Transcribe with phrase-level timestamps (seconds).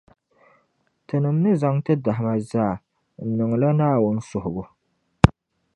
[1.07, 2.73] tinim’ ni zaŋ ti dahima zaa
[3.25, 4.63] n-niŋla Naawuni suhibu.